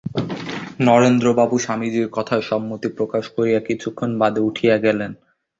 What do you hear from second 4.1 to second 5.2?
বাদে উঠিয়া গেলেন।